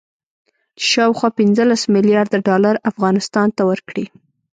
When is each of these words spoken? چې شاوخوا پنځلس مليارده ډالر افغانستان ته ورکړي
چې 0.77 0.85
شاوخوا 0.93 1.29
پنځلس 1.39 1.81
مليارده 1.95 2.37
ډالر 2.47 2.75
افغانستان 2.91 3.47
ته 3.57 3.61
ورکړي 3.69 4.05